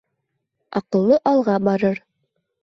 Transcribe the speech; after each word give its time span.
Аҡыллы 0.79 1.19
алға 1.33 1.59
барыр 1.69 2.03